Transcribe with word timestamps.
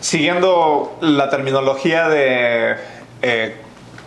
siguiendo 0.00 0.96
la 1.00 1.28
terminología 1.30 2.08
de 2.08 2.76
eh, 3.22 3.56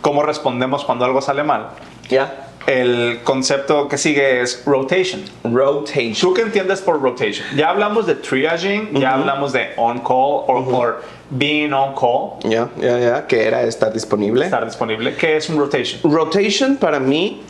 cómo 0.00 0.22
respondemos 0.22 0.84
cuando 0.84 1.04
algo 1.04 1.20
sale 1.22 1.42
mal, 1.44 1.68
Ya. 2.10 2.48
el 2.66 3.20
concepto 3.24 3.88
que 3.88 3.96
sigue 3.98 4.40
es 4.40 4.62
rotation. 4.66 5.22
Rotation. 5.44 6.14
¿Tú 6.20 6.34
qué 6.34 6.42
entiendes 6.42 6.80
por 6.80 7.00
rotation? 7.00 7.46
Ya 7.56 7.70
hablamos 7.70 8.06
de 8.06 8.14
triaging, 8.16 8.92
ya 8.98 9.14
hablamos 9.14 9.52
de 9.52 9.70
on-call 9.76 10.44
o 10.48 10.64
or 10.72 11.02
being 11.30 11.72
on-call, 11.72 12.38
Ya, 12.42 12.68
ya, 12.78 12.98
ya. 12.98 13.26
Que 13.26 13.46
era 13.46 13.62
estar 13.62 13.92
disponible. 13.92 14.44
estar 14.44 14.64
disponible. 14.64 15.14
¿Qué 15.14 15.36
es 15.36 15.48
un 15.48 15.58
rotation? 15.58 16.00
Rotation 16.12 16.76
para 16.76 16.98
mí, 17.00 17.42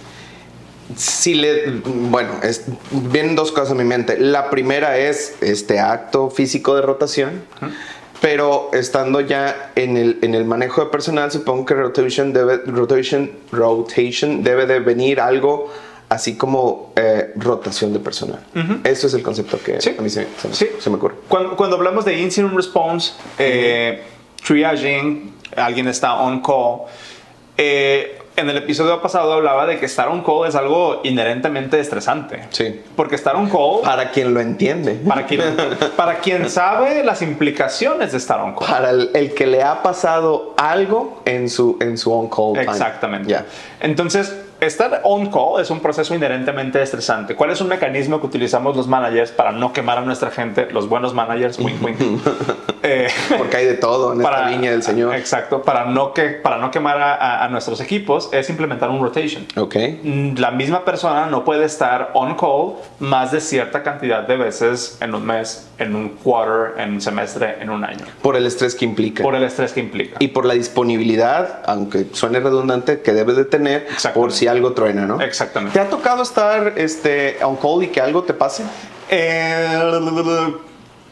si 0.96 1.34
le, 1.34 1.70
bueno, 1.84 2.30
es, 2.42 2.67
vienen 2.90 3.34
dos 3.36 3.50
cosas 3.53 3.70
a 3.72 3.75
mi 3.75 3.84
mente. 3.84 4.18
La 4.18 4.50
primera 4.50 4.98
es 4.98 5.36
este 5.40 5.81
acto 5.81 6.29
físico 6.31 6.76
de 6.76 6.82
rotación, 6.82 7.42
pero 8.24 8.70
estando 8.72 9.20
ya 9.20 9.72
en 9.74 9.98
el, 9.98 10.18
en 10.22 10.34
el 10.34 10.46
manejo 10.46 10.82
de 10.82 10.90
personal, 10.90 11.30
supongo 11.30 11.66
que 11.66 11.74
rotation 11.74 12.32
debe, 12.32 12.56
rotation, 12.64 13.30
rotation 13.52 14.42
debe 14.42 14.64
de 14.64 14.80
venir 14.80 15.20
algo 15.20 15.70
así 16.08 16.34
como 16.34 16.94
eh, 16.96 17.32
rotación 17.36 17.92
de 17.92 17.98
personal. 17.98 18.40
Eso 18.82 19.08
es 19.08 19.12
el 19.12 19.22
concepto 19.22 19.58
que 19.62 19.78
Sí. 19.78 19.94
a 19.98 20.00
mí 20.00 20.08
se, 20.08 20.26
se 20.40 20.48
me- 20.48 20.54
Sí. 20.54 20.68
se 20.78 20.88
me 20.88 20.96
ocurre. 20.96 21.16
Cuando, 21.28 21.54
cuando 21.54 21.76
hablamos 21.76 22.06
de 22.06 22.18
incident 22.18 22.54
response, 22.54 23.12
eh, 23.38 24.02
triaging, 24.42 25.34
alguien 25.54 25.88
está 25.88 26.14
on 26.22 26.40
call. 26.40 26.86
eh, 27.58 28.18
en 28.36 28.50
el 28.50 28.56
episodio 28.56 29.00
pasado 29.00 29.32
hablaba 29.32 29.66
de 29.66 29.79
que 29.79 29.86
estar 29.86 30.08
on 30.08 30.22
call 30.22 30.48
es 30.48 30.54
algo 30.54 31.00
inherentemente 31.04 31.79
estresante. 31.79 32.44
Sí. 32.50 32.80
Porque 32.97 33.14
estar 33.14 33.36
on 33.36 33.48
call, 33.48 33.83
Para 33.84 34.11
quien 34.11 34.34
lo 34.34 34.41
entiende. 34.41 34.95
para 35.06 35.27
quien, 35.27 35.41
para 35.97 36.19
quien 36.19 36.50
sabe 36.50 37.05
las 37.05 37.22
implicaciones 37.22 38.12
de 38.12 38.19
estar 38.19 38.41
on 38.41 38.55
call. 38.55 38.69
Para 38.69 38.91
el, 38.91 39.11
el 39.14 39.34
que 39.34 39.47
le 39.47 39.62
ha 39.62 39.83
pasado 39.83 40.55
algo 40.56 41.22
en 41.25 41.48
su, 41.48 41.77
en 41.81 41.97
su 41.97 42.12
on-call 42.12 42.55
time. 42.55 42.62
Exactamente. 42.72 43.36
Entonces, 43.81 44.34
estar 44.60 45.00
on 45.05 45.27
call 45.30 45.60
es 45.60 45.70
un 45.70 45.80
proceso 45.80 46.14
inherentemente 46.14 46.80
estresante. 46.83 47.34
¿Cuál 47.34 47.50
es 47.50 47.60
un 47.60 47.69
mecanismo 47.69 48.20
que 48.20 48.27
utilizamos 48.27 48.77
los 48.77 48.86
managers 48.86 49.30
para 49.30 49.52
no 49.52 49.72
quemar 49.72 49.98
a 49.98 50.00
nuestra 50.02 50.30
gente? 50.30 50.69
Los 50.70 50.88
buenos 50.88 51.14
managers, 51.14 51.58
wink, 51.58 51.83
wink. 51.83 51.98
Eh, 52.86 53.08
Porque 53.38 53.56
hay 53.56 53.64
de 53.64 53.75
todo 53.77 54.12
en 54.12 54.20
esta 54.20 54.50
línea 54.50 54.70
del 54.70 54.82
Señor. 54.82 55.14
Exacto, 55.14 55.62
para 55.62 55.86
no, 55.86 56.12
que, 56.12 56.25
para 56.28 56.58
no 56.58 56.70
quemar 56.70 57.00
a, 57.00 57.42
a- 57.42 57.48
nuestros 57.48 57.80
equipos 57.80 58.28
es 58.30 58.50
implementar 58.50 58.91
un 58.91 59.00
rotation. 59.02 59.47
Ok. 59.56 59.75
Mm, 60.02 60.34
La 60.36 60.50
misma 60.50 60.84
persona 60.84 61.25
no 61.25 61.47
puede 61.47 61.64
estar 61.64 62.10
on 62.12 62.34
call 62.34 62.75
más 62.98 63.32
de 63.32 63.41
cierta 63.41 63.82
cantidad 63.82 64.28
de 64.28 64.36
veces 64.36 64.98
en 65.00 65.14
un 65.14 65.25
mes, 65.25 65.66
en 65.78 65.97
un 65.97 66.10
quarter, 66.10 66.78
en 66.78 66.92
un 66.92 67.00
semestre, 67.00 67.56
en 67.58 67.70
un 67.70 67.84
año, 67.84 68.05
Por 68.20 68.36
el 68.36 68.44
estrés 68.44 68.75
que 68.75 68.84
implica. 68.84 69.22
por 69.22 69.34
el 69.34 69.44
estrés 69.44 69.72
que 69.72 69.80
implica. 69.80 70.16
y 70.20 70.28
por 70.28 70.44
la 70.44 70.52
disponibilidad, 70.52 71.62
aunque 71.64 72.05
suene 72.12 72.38
redundante, 72.41 73.00
que 73.00 73.14
debes 73.14 73.36
de 73.36 73.47
tener 73.47 73.86
por 74.12 74.30
si 74.30 74.44
algo 74.47 74.73
truena, 74.73 75.06
¿no? 75.06 75.20
Exactamente. 75.20 75.78
¿Te 75.78 75.84
ha 75.84 75.89
tocado 75.91 76.23
estar 76.23 76.75
este, 76.77 77.39
on 77.42 77.56
call 77.56 77.83
y 77.84 77.89
que 77.89 78.00
algo 78.00 78.23
te 78.23 78.34
pase? 78.34 78.64
Eh, 79.09 80.55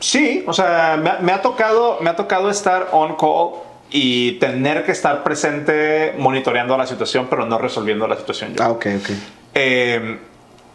sí, 0.00 0.44
o 0.47 0.52
sea, 0.52 0.98
me, 1.02 1.11
ha- 1.11 1.19
me 1.20 1.33
ha 1.33 1.42
tocado, 1.42 1.98
me 2.00 2.10
ha 2.10 2.16
tocado 2.16 2.50
estar 2.50 2.88
on 2.92 3.16
call 3.16 3.60
y 3.91 4.33
tener 4.38 4.84
que 4.84 4.92
estar 4.92 5.22
presente 5.22 6.14
monitoreando 6.19 6.77
la 6.77 6.86
situación, 6.86 7.27
pero 7.28 7.44
no 7.47 7.58
resolviendo 7.58 8.06
la 8.08 8.16
situación 8.16 8.55
yo. 8.55 8.62
Ah, 8.62 8.70
ok, 8.70 8.86
ok. 8.98 9.10
Eh, 9.55 10.19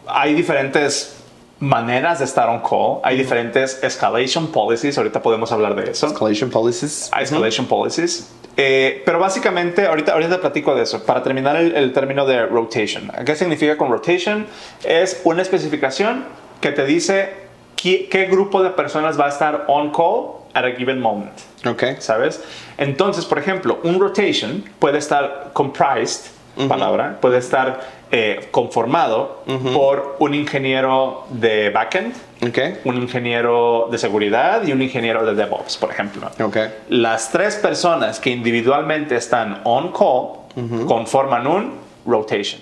hay 0.07 0.33
diferentes 0.35 1.15
maneras 1.59 2.19
de 2.19 2.25
estar 2.25 2.49
on 2.49 2.59
call, 2.59 2.99
hay 3.03 3.17
diferentes 3.17 3.83
escalation 3.83 4.47
policies, 4.47 4.97
ahorita 4.97 5.21
podemos 5.21 5.51
hablar 5.51 5.75
de 5.75 5.91
eso. 5.91 6.07
Escalation 6.07 6.49
policies. 6.49 7.11
Escalation 7.19 7.65
policies. 7.65 8.31
Eh, 8.55 9.03
pero 9.05 9.19
básicamente, 9.19 9.85
ahorita, 9.85 10.13
ahorita 10.13 10.41
platico 10.41 10.75
de 10.75 10.83
eso. 10.83 11.03
Para 11.05 11.21
terminar 11.21 11.55
el, 11.55 11.75
el 11.75 11.93
término 11.93 12.25
de 12.25 12.45
rotation. 12.45 13.11
¿Qué 13.25 13.35
significa 13.35 13.77
con 13.77 13.91
rotation? 13.91 14.47
Es 14.83 15.21
una 15.23 15.41
especificación 15.41 16.25
que 16.61 16.71
te 16.71 16.85
dice 16.85 17.33
qué, 17.75 18.07
qué 18.09 18.25
grupo 18.25 18.63
de 18.63 18.71
personas 18.71 19.19
va 19.19 19.25
a 19.25 19.29
estar 19.29 19.65
on 19.67 19.91
call 19.91 20.37
at 20.53 20.65
a 20.65 20.71
given 20.71 20.99
moment. 20.99 21.33
Ok. 21.65 21.99
¿Sabes? 21.99 22.41
Entonces, 22.77 23.25
por 23.25 23.37
ejemplo, 23.37 23.79
un 23.83 23.99
rotation 23.99 24.63
puede 24.79 24.97
estar 24.97 25.51
comprised, 25.53 26.31
palabra, 26.67 27.19
puede 27.21 27.37
estar 27.37 27.81
eh, 28.11 28.47
conformado 28.51 29.43
por 29.73 30.15
un 30.19 30.33
ingeniero 30.33 31.25
de 31.29 31.69
backend, 31.69 32.13
un 32.85 32.95
ingeniero 32.95 33.89
de 33.91 33.97
seguridad 33.97 34.65
y 34.65 34.71
un 34.71 34.81
ingeniero 34.81 35.25
de 35.25 35.35
DevOps, 35.35 35.77
por 35.77 35.91
ejemplo. 35.91 36.29
Las 36.89 37.31
tres 37.31 37.55
personas 37.55 38.19
que 38.19 38.29
individualmente 38.29 39.15
están 39.15 39.61
on 39.63 39.91
call 39.91 40.85
conforman 40.87 41.45
un 41.47 41.73
rotation. 42.05 42.61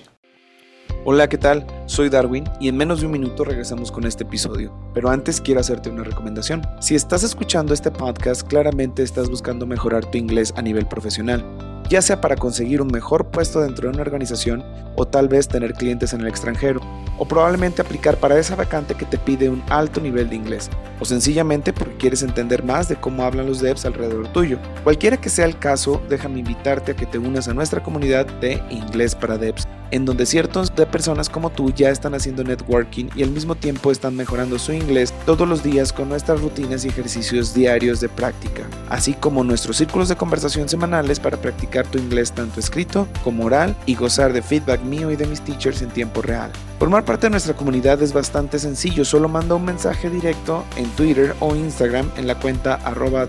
Hola, 1.07 1.29
¿qué 1.29 1.37
tal? 1.37 1.67
Soy 1.85 2.09
Darwin 2.09 2.45
y 2.59 2.67
en 2.67 2.77
menos 2.77 2.99
de 2.99 3.05
un 3.05 3.11
minuto 3.11 3.43
regresamos 3.43 3.91
con 3.91 4.05
este 4.05 4.23
episodio. 4.23 4.73
Pero 4.95 5.09
antes 5.09 5.39
quiero 5.39 5.59
hacerte 5.59 5.91
una 5.91 6.03
recomendación. 6.03 6.63
Si 6.81 6.95
estás 6.95 7.21
escuchando 7.21 7.75
este 7.75 7.91
podcast, 7.91 8.41
claramente 8.47 9.03
estás 9.03 9.29
buscando 9.29 9.67
mejorar 9.67 10.09
tu 10.09 10.17
inglés 10.17 10.51
a 10.57 10.63
nivel 10.63 10.87
profesional, 10.87 11.45
ya 11.89 12.01
sea 12.01 12.21
para 12.21 12.35
conseguir 12.35 12.81
un 12.81 12.87
mejor 12.87 13.27
puesto 13.27 13.61
dentro 13.61 13.87
de 13.87 13.93
una 13.93 14.01
organización 14.01 14.63
o 14.95 15.05
tal 15.05 15.27
vez 15.27 15.47
tener 15.47 15.73
clientes 15.73 16.13
en 16.13 16.21
el 16.21 16.27
extranjero, 16.27 16.81
o 17.17 17.25
probablemente 17.25 17.81
aplicar 17.81 18.17
para 18.17 18.37
esa 18.37 18.55
vacante 18.55 18.95
que 18.95 19.05
te 19.05 19.17
pide 19.17 19.49
un 19.49 19.63
alto 19.69 20.01
nivel 20.01 20.29
de 20.29 20.35
inglés, 20.35 20.69
o 20.99 21.05
sencillamente 21.05 21.73
porque 21.73 21.97
quieres 21.97 22.23
entender 22.23 22.63
más 22.63 22.89
de 22.89 22.95
cómo 22.95 23.23
hablan 23.23 23.47
los 23.47 23.61
devs 23.61 23.85
alrededor 23.85 24.27
tuyo. 24.29 24.59
Cualquiera 24.83 25.17
que 25.17 25.29
sea 25.29 25.45
el 25.45 25.57
caso, 25.57 26.01
déjame 26.09 26.39
invitarte 26.39 26.91
a 26.91 26.95
que 26.95 27.05
te 27.05 27.17
unas 27.17 27.47
a 27.47 27.53
nuestra 27.53 27.81
comunidad 27.83 28.25
de 28.25 28.61
Inglés 28.69 29.15
para 29.15 29.37
Devs 29.37 29.67
en 29.91 30.05
donde 30.05 30.25
ciertos 30.25 30.75
de 30.75 30.85
personas 30.85 31.29
como 31.29 31.49
tú 31.49 31.71
ya 31.71 31.89
están 31.89 32.13
haciendo 32.15 32.43
networking 32.43 33.05
y 33.15 33.23
al 33.23 33.31
mismo 33.31 33.55
tiempo 33.55 33.91
están 33.91 34.15
mejorando 34.15 34.59
su 34.59 34.73
inglés 34.73 35.13
todos 35.25 35.47
los 35.47 35.63
días 35.63 35.93
con 35.93 36.09
nuestras 36.09 36.41
rutinas 36.41 36.85
y 36.85 36.89
ejercicios 36.89 37.53
diarios 37.53 37.99
de 37.99 38.09
práctica, 38.09 38.63
así 38.89 39.13
como 39.13 39.43
nuestros 39.43 39.77
círculos 39.77 40.09
de 40.09 40.15
conversación 40.15 40.69
semanales 40.69 41.19
para 41.19 41.37
practicar 41.37 41.87
tu 41.87 41.97
inglés 41.97 42.31
tanto 42.31 42.59
escrito 42.59 43.07
como 43.23 43.45
oral 43.45 43.75
y 43.85 43.95
gozar 43.95 44.33
de 44.33 44.41
feedback 44.41 44.81
mío 44.81 45.11
y 45.11 45.15
de 45.15 45.27
mis 45.27 45.41
teachers 45.41 45.81
en 45.81 45.89
tiempo 45.89 46.21
real. 46.21 46.51
Formar 46.77 47.05
parte 47.05 47.27
de 47.27 47.31
nuestra 47.31 47.55
comunidad 47.55 48.01
es 48.03 48.11
bastante 48.11 48.59
sencillo, 48.59 49.05
solo 49.05 49.29
manda 49.29 49.55
un 49.55 49.63
mensaje 49.63 50.09
directo 50.09 50.65
en 50.75 50.85
Twitter 50.89 51.33
o 51.39 51.55
Instagram 51.55 52.11
en 52.17 52.27
la 52.27 52.35
cuenta 52.35 52.75
arroba. 52.83 53.25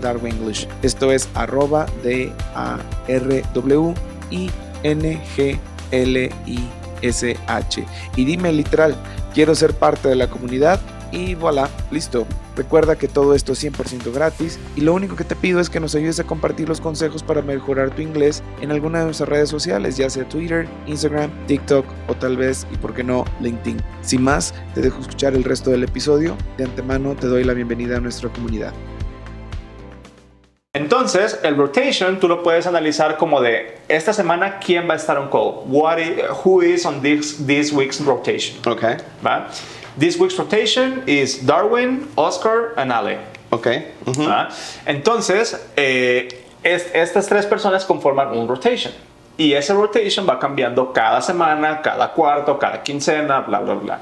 Esto 0.81 1.13
es 1.13 1.29
arroba 1.33 1.85
d 2.03 2.33
a 2.55 2.77
r 3.07 3.43
w 3.53 3.93
i 4.31 4.51
n 4.83 5.21
g 5.35 5.57
L-I-S-H. 5.91 7.85
Y 8.17 8.25
dime 8.25 8.51
literal, 8.51 8.95
quiero 9.33 9.55
ser 9.55 9.73
parte 9.73 10.09
de 10.09 10.15
la 10.15 10.29
comunidad 10.29 10.81
y 11.11 11.35
voilà, 11.35 11.69
listo. 11.89 12.27
Recuerda 12.57 12.95
que 12.97 13.07
todo 13.07 13.35
esto 13.35 13.53
es 13.53 13.63
100% 13.63 14.11
gratis 14.11 14.57
y 14.75 14.81
lo 14.81 14.93
único 14.95 15.15
que 15.15 15.23
te 15.23 15.35
pido 15.35 15.59
es 15.59 15.69
que 15.69 15.79
nos 15.79 15.93
ayudes 15.93 16.19
a 16.19 16.23
compartir 16.23 16.67
los 16.67 16.81
consejos 16.81 17.21
para 17.21 17.43
mejorar 17.43 17.91
tu 17.91 18.01
inglés 18.01 18.41
en 18.61 18.71
alguna 18.71 18.99
de 18.99 19.05
nuestras 19.05 19.29
redes 19.29 19.47
sociales, 19.49 19.95
ya 19.95 20.09
sea 20.09 20.27
Twitter, 20.27 20.67
Instagram, 20.87 21.29
TikTok 21.45 21.85
o 22.07 22.15
tal 22.15 22.35
vez, 22.35 22.65
y 22.73 22.77
por 22.77 22.95
qué 22.95 23.03
no, 23.03 23.25
LinkedIn. 23.41 23.77
Sin 24.01 24.23
más, 24.23 24.55
te 24.73 24.81
dejo 24.81 24.99
escuchar 24.99 25.35
el 25.35 25.43
resto 25.43 25.69
del 25.69 25.83
episodio. 25.83 26.35
De 26.57 26.63
antemano 26.63 27.15
te 27.15 27.27
doy 27.27 27.43
la 27.43 27.53
bienvenida 27.53 27.97
a 27.97 27.99
nuestra 27.99 28.29
comunidad. 28.29 28.73
Entonces, 30.73 31.39
el 31.43 31.57
rotation 31.57 32.19
tú 32.19 32.27
lo 32.27 32.43
puedes 32.43 32.67
analizar 32.67 33.17
como 33.17 33.41
de 33.41 33.79
esta 33.87 34.13
semana 34.13 34.59
quién 34.59 34.87
va 34.87 34.93
a 34.93 34.97
estar 34.97 35.17
on 35.17 35.29
call. 35.29 35.63
What 35.65 35.97
i- 35.97 36.17
who 36.43 36.61
is 36.61 36.85
on 36.85 37.01
this, 37.01 37.37
this 37.47 37.71
week's 37.73 37.99
rotation? 38.05 38.57
Ok. 38.67 38.83
¿va? 39.25 39.47
This 39.99 40.17
week's 40.19 40.37
rotation 40.37 41.03
is 41.07 41.45
Darwin, 41.45 42.07
Oscar, 42.15 42.73
and 42.77 42.91
Ale. 42.91 43.17
Ok. 43.49 43.67
¿va? 44.27 44.49
Entonces, 44.85 45.59
eh, 45.75 46.27
es- 46.63 46.91
estas 46.93 47.27
tres 47.27 47.45
personas 47.45 47.85
conforman 47.85 48.29
un 48.37 48.47
rotation. 48.47 48.93
Y 49.37 49.53
ese 49.53 49.73
rotation 49.73 50.27
va 50.27 50.39
cambiando 50.39 50.91
cada 50.93 51.21
semana, 51.21 51.81
cada 51.81 52.11
cuarto, 52.13 52.57
cada 52.59 52.81
quincena, 52.83 53.41
bla, 53.41 53.59
bla, 53.59 53.73
bla. 53.75 53.99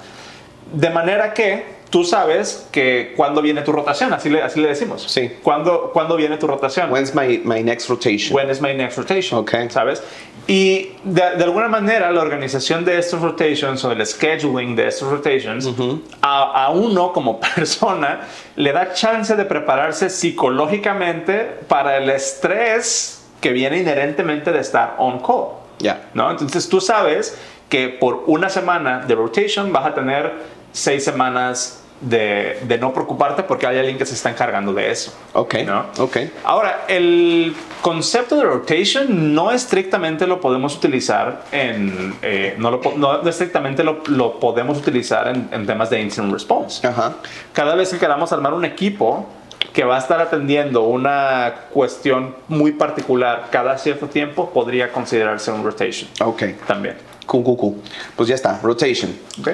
De 0.71 0.89
manera 0.89 1.33
que 1.33 1.63
tú 1.89 2.03
sabes 2.03 2.67
que 2.71 3.13
cuando 3.15 3.41
viene 3.41 3.61
tu 3.61 3.71
rotación, 3.71 4.11
así 4.13 4.29
le, 4.29 4.41
así 4.41 4.59
le 4.59 4.69
decimos. 4.69 5.03
Sí. 5.07 5.29
¿Cuándo, 5.43 5.91
¿Cuándo 5.93 6.15
viene 6.15 6.37
tu 6.37 6.47
rotación? 6.47 6.91
When's 6.91 7.13
my, 7.13 7.41
my 7.43 7.61
next 7.61 7.87
rotation? 7.89 8.33
When 8.35 8.49
is 8.49 8.59
my 8.61 8.73
next 8.73 8.97
rotation? 8.97 9.37
Ok. 9.39 9.51
¿Sabes? 9.69 10.01
Y 10.47 10.91
de, 11.03 11.37
de 11.37 11.43
alguna 11.43 11.67
manera 11.67 12.11
la 12.11 12.21
organización 12.21 12.85
de 12.85 12.99
estos 12.99 13.21
rotations 13.21 13.83
o 13.83 13.91
el 13.91 14.05
scheduling 14.05 14.75
de 14.75 14.87
estos 14.87 15.09
rotations 15.09 15.67
a, 16.21 16.65
a 16.65 16.69
uno 16.69 17.11
como 17.11 17.39
persona 17.55 18.21
le 18.55 18.71
da 18.71 18.93
chance 18.93 19.35
de 19.35 19.45
prepararse 19.45 20.09
psicológicamente 20.09 21.61
para 21.67 21.97
el 21.97 22.09
estrés 22.11 23.25
que 23.41 23.51
viene 23.51 23.79
inherentemente 23.79 24.51
de 24.51 24.59
estar 24.59 24.95
on 24.99 25.19
call. 25.19 25.65
Ya. 25.79 26.09
¿no? 26.13 26.29
Entonces 26.29 26.69
tú 26.69 26.79
sabes 26.79 27.37
que 27.69 27.89
por 27.89 28.23
una 28.27 28.49
semana 28.49 28.99
de 28.99 29.15
rotation 29.15 29.73
vas 29.73 29.85
a 29.85 29.93
tener 29.93 30.33
seis 30.71 31.03
semanas 31.03 31.84
de, 32.01 32.59
de 32.67 32.77
no 32.77 32.93
preocuparte 32.93 33.43
porque 33.43 33.65
hay 33.67 33.77
alguien 33.77 33.97
que 33.97 34.05
se 34.05 34.13
está 34.15 34.29
encargando 34.29 34.73
de 34.73 34.91
eso. 34.91 35.13
Ok. 35.33 35.55
¿no? 35.65 35.85
Ok. 35.99 36.17
Ahora, 36.43 36.85
el 36.87 37.55
concepto 37.81 38.35
de 38.35 38.43
rotation 38.43 39.33
no 39.33 39.51
estrictamente 39.51 40.27
lo 40.27 40.41
podemos 40.41 40.75
utilizar 40.75 41.43
en, 41.51 42.15
eh, 42.21 42.55
no, 42.57 42.71
lo, 42.71 42.81
no 42.97 43.27
estrictamente 43.27 43.83
lo, 43.83 44.03
lo 44.07 44.39
podemos 44.39 44.77
utilizar 44.77 45.27
en, 45.29 45.49
en 45.51 45.65
temas 45.65 45.89
de 45.89 46.01
incident 46.01 46.33
response. 46.33 46.85
Ajá. 46.85 47.15
Cada 47.53 47.75
vez 47.75 47.89
que 47.89 47.97
queramos 47.97 48.31
armar 48.31 48.53
un 48.53 48.65
equipo 48.65 49.25
que 49.73 49.83
va 49.83 49.95
a 49.95 49.99
estar 49.99 50.21
atendiendo 50.21 50.83
una 50.83 51.53
cuestión 51.73 52.35
muy 52.47 52.71
particular 52.71 53.47
cada 53.51 53.77
cierto 53.77 54.07
tiempo, 54.07 54.49
podría 54.51 54.91
considerarse 54.91 55.51
un 55.51 55.63
rotation 55.65 56.09
Ok. 56.21 56.43
también. 56.65 56.95
Cool, 57.25 57.43
cool, 57.43 57.57
cool. 57.57 57.75
Pues 58.15 58.29
ya 58.29 58.35
está. 58.35 58.59
Rotation. 58.61 59.11
¿ok? 59.41 59.49